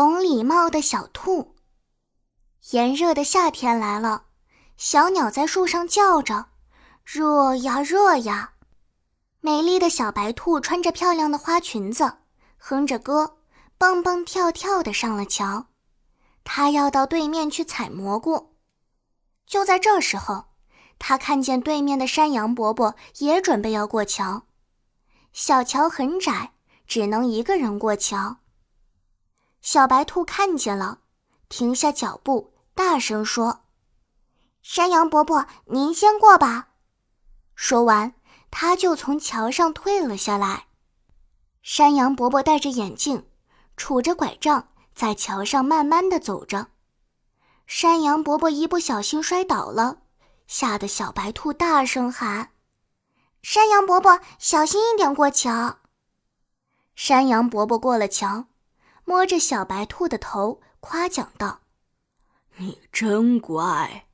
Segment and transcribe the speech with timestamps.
[0.00, 1.56] 懂礼貌的小兔。
[2.70, 4.24] 炎热的夏天来了，
[4.78, 6.46] 小鸟在树上叫着
[7.04, 8.54] ：“热呀，热呀！”
[9.40, 12.14] 美丽的小白兔穿着漂亮的花裙子，
[12.56, 13.36] 哼着歌，
[13.76, 15.66] 蹦蹦跳跳的上了桥。
[16.44, 18.56] 它要到对面去采蘑菇。
[19.44, 20.46] 就在这时候，
[20.98, 24.44] 它看见对面的山羊伯伯也准备要过桥。
[25.34, 26.52] 小桥很窄，
[26.86, 28.38] 只能一个人过桥。
[29.62, 31.00] 小白兔看见了，
[31.48, 33.60] 停下脚步，大声说
[34.62, 36.68] ：“山羊伯伯，您先过吧。”
[37.54, 38.14] 说完，
[38.50, 40.66] 他就从桥上退了下来。
[41.62, 43.26] 山羊伯伯戴着眼镜，
[43.76, 46.68] 杵着拐杖，在桥上慢慢的走着。
[47.66, 49.98] 山羊伯伯一不小心摔倒了，
[50.46, 52.52] 吓得小白兔大声喊
[53.42, 55.78] ：“山羊伯伯，小心一点过桥！”
[56.96, 58.46] 山羊伯伯过了桥。
[59.10, 61.62] 摸着小白兔的头，夸奖道
[62.58, 64.06] ：“你真乖。”